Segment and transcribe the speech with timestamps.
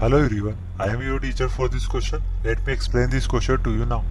[0.00, 2.22] Hello everyone, I am your teacher for this question.
[2.42, 4.02] Let me explain this question to you now.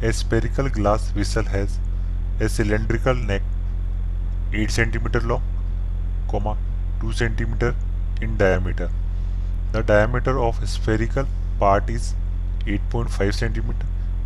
[0.00, 1.80] A spherical glass vessel has
[2.38, 3.42] a cylindrical neck
[4.52, 5.42] 8 cm long,
[6.30, 6.56] comma
[7.00, 7.74] 2 cm
[8.22, 8.88] in diameter.
[9.72, 11.26] The diameter of spherical
[11.58, 12.14] part is
[12.64, 13.74] 8.5 cm.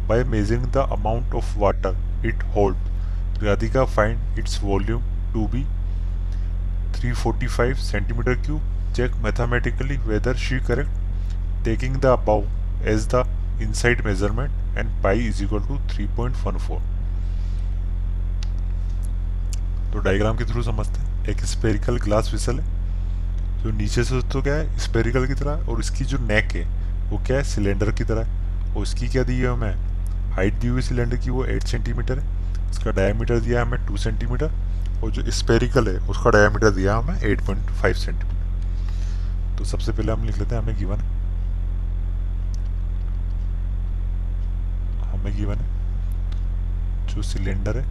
[0.06, 2.77] By measuring the amount of water it holds,
[3.40, 5.02] Radhika find its volume
[5.32, 5.66] to be
[6.93, 8.61] 345 cm cube.
[8.95, 10.88] Check mathematically whether she correct
[11.69, 12.45] taking the above
[12.86, 13.25] as the
[13.64, 16.79] inside measurement and pi is equal to 3.14
[19.93, 22.64] तो diagram के through समझते हैं। एक spherical glass whistle है,
[23.63, 26.64] जो नीचे से तो क्या है स्पेरिकल की तरह, और इसकी जो नेक है,
[27.11, 27.44] वो क्या है?
[27.44, 29.75] सिलेंडर की तरह और इसकी क्या दी है हमें?
[30.35, 33.97] हाइट दी हुई सिलेंडर की, वो 8 सेंटीमीटर है। इसका डायमीटर दिया है हमें 2
[33.98, 34.50] सेंटीमीटर
[35.03, 38.36] और जो स्पेरिकल है, उसका डायमीटर दिया हमें 8.5 सेंटीमीटर
[39.58, 41.17] तो सबसे पहले हम लिख लेते हैं, हमें गिवन है
[45.28, 47.84] हमें गिवन है जो सिलेंडर है।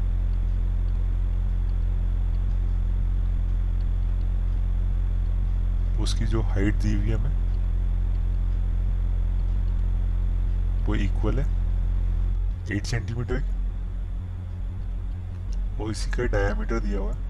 [6.02, 7.36] उसकी जो हाइट दी हुई है हमें,
[10.86, 11.46] वो इक्वल है।
[12.76, 13.44] एट सेंटीमीटर
[15.82, 17.26] और इसी का डायमीटर दिया हुआ है।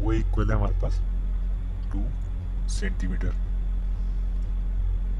[0.00, 1.00] वो इक्वल है हमारे पास
[1.92, 2.04] टू
[2.68, 3.49] सेंटीमीटर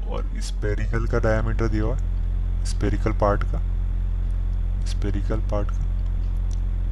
[0.07, 3.59] और स्पेरिकल का डायमीटर दिया हुआ है स्पेरिकल पार्ट का
[4.85, 5.81] स्पेरिकल पार्ट का।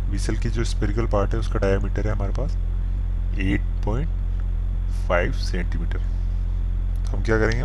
[0.09, 2.51] विसल की जो स्पेरिकल पार्ट है, उसका डायमीटर है हमारे पास
[3.35, 5.99] 8.5 सेंटीमीटर
[7.09, 7.63] हम क्या करेंगे?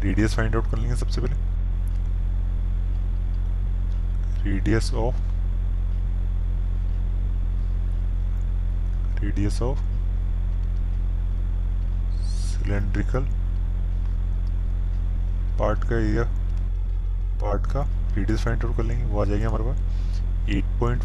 [0.00, 1.34] रेडियस फाइंड आउट कर लेंगे सबसे पहले।
[4.44, 5.16] Radius of
[9.20, 9.78] radius of
[12.26, 13.26] cylindrical
[15.60, 16.24] part का एरिया
[17.40, 19.78] पार्ट का रेडियस फाइंड आउट कर लेंगे, वो आ जाएगा हमारे पास।
[20.50, 21.02] एट पॉइंट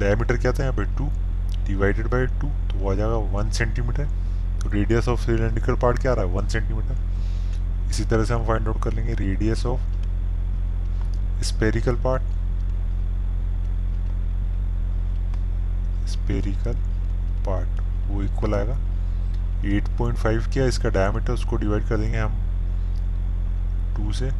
[0.00, 0.84] डायमीटर क्या था यहाँ पे?
[0.96, 1.08] टू
[1.66, 4.04] डिवाइडेड बाय टू तो वो आ जाएगा वन सेंटीमीटर
[4.60, 6.30] तो रेडियस ऑफ़ सिलेंड्रिकल पार्ट क्या आ रहा है?
[6.32, 9.80] वन सेंटीमीटर इसी तरह से हम फाइंड आउट कर लेंगे radius of
[11.44, 12.22] spherical part
[16.10, 16.76] spherical
[17.46, 18.76] part वो इक्वल आएगा।
[19.62, 22.38] 8.5 किया इसका डायमीटर उसको डिवाइड कर देंगे हम
[24.00, 24.30] टू से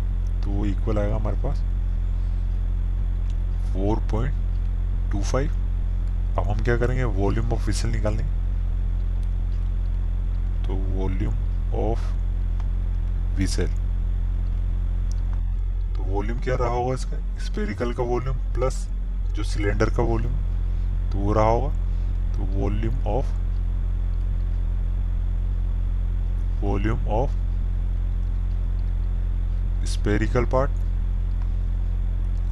[0.42, 1.58] तो वो इक्वल आएगा हमारे पास
[3.72, 5.50] 4.25
[6.38, 7.04] अब हम क्या करेंगे?
[7.04, 8.22] वॉल्यूम ऑफ़ विसल निकालने।
[10.66, 11.34] तो वॉल्यूम
[11.80, 12.02] ऑफ़
[13.36, 13.66] विसल
[15.96, 17.16] तो वॉल्यूम क्या रहा होगा इसका?
[17.44, 18.76] स्पेरिकल का वॉल्यूम प्लस
[19.34, 20.32] जो सिलेंडर का वॉल्यूम
[21.12, 21.70] तो वो रहा होगा।
[22.34, 23.28] तो volume of
[26.64, 27.30] volume of
[29.84, 30.70] spherical part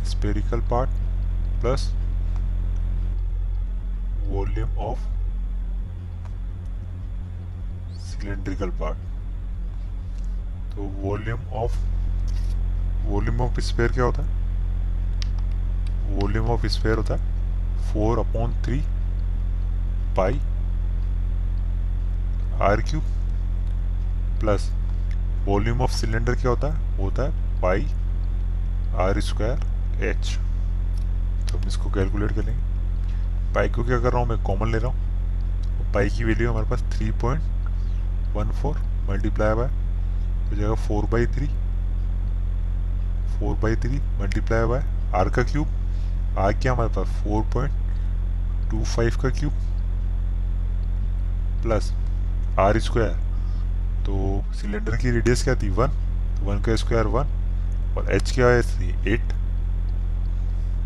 [0.04, 0.88] spherical part
[1.60, 1.90] plus
[4.30, 4.98] volume of
[8.06, 9.06] cylindrical part
[10.74, 11.76] तो volume of
[13.04, 14.28] volume of sphere क्या होता है
[16.18, 18.80] वॉल्यूम ऑफ़ स्पेयर होता है four upon three
[20.16, 20.40] pi
[22.68, 23.02] r cube
[24.40, 24.70] plus
[25.48, 26.96] volume of cylinder क्या होता है?
[26.96, 27.84] होता है पाई
[28.98, 30.38] आर स्क्वायर एच।
[31.48, 34.42] तो हम इसको कैलकुलेट कर लेंगे पाई को क्या कर रहा हूँ मैं?
[34.44, 37.42] कॉमन ले रहा हूँ। पाई की वैल्यू हमारे पास three point
[38.36, 38.78] one four
[39.08, 39.68] multiply by,
[40.48, 41.46] हो जाएगा four by three.
[43.30, 44.82] Four by three multiply by
[45.16, 47.22] r का क्यूब। आर क्या हमारे पास?
[47.22, 49.52] फोर पॉइंट टू फाइव का क्यूब।
[51.62, 51.92] Plus
[52.60, 53.16] r square.
[54.06, 55.68] तो सिलेंडर की रेडियस क्या थी?
[55.70, 55.88] वन
[56.38, 57.26] तो वन का स्क्वायर वन
[57.96, 58.62] और एच क्या है?
[58.62, 59.32] थी एट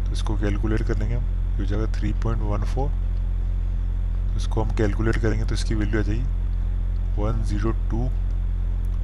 [0.07, 1.25] तो इसको कैलकुलेट कर लेंगे हम
[1.59, 7.21] हो जाएगा थ्री पॉइंट वन फोर इसको हम कैलकुलेट करेंगे तो इसकी वैल्यू आ जाएगी
[7.21, 8.09] one zero two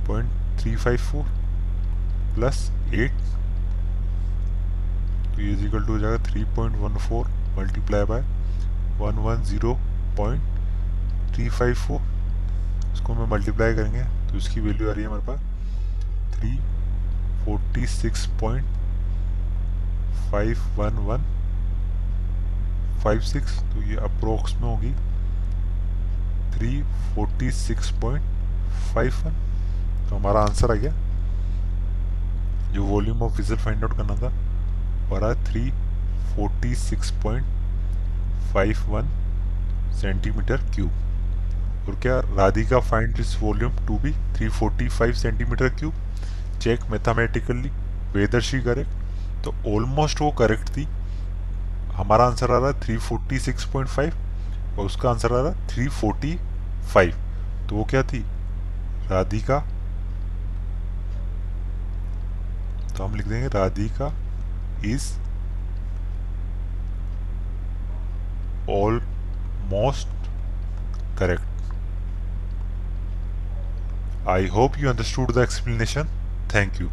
[0.07, 1.25] point three five four
[2.35, 3.13] plus eight
[5.35, 7.29] तो ये इजिकल टू हो जाएगा three point one four
[7.59, 8.21] multiply by
[9.01, 9.75] one one zero
[10.17, 12.01] point three five four
[12.93, 15.41] इसको हम मल्टीप्लाई करेंगे। तो इसकी वैल्यू आ रही है हमारे पास
[16.35, 16.57] three
[17.45, 18.67] forty six point
[20.31, 21.23] five one one
[23.05, 24.93] five six तो ये अप्रोक्स में होगी
[26.55, 26.83] three
[27.15, 28.25] forty six point
[28.95, 29.35] five one
[30.09, 30.93] तो हमारा आंसर आ गया।
[32.75, 34.33] जो volume of whistle find out करना था
[35.13, 35.71] रहा three
[36.35, 37.47] forty six point
[38.53, 39.09] five one
[40.01, 40.91] centimetre cube
[41.95, 45.95] क्या Radhika find this volume to be 345 centimetre cube
[46.63, 47.71] check mathematically
[48.13, 50.85] whether she correct तो ऑलमोस्ट वो करेक्ट थी।
[51.95, 57.15] हमारा आंसर आ रहा है 346.5 और उसका आंसर आ रहा है 345
[57.69, 58.25] तो वो क्या थी?
[59.11, 59.59] राधिका।
[62.97, 64.13] तो हम लिख देंगे Radhika
[64.85, 65.13] is
[68.69, 70.09] almost
[71.21, 71.58] correct.
[74.29, 76.07] I hope you understood the explanation.
[76.51, 76.91] Thank you.